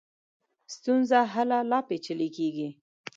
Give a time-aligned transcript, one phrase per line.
[0.75, 2.69] ستونزه هله لا پېچلې کېږي.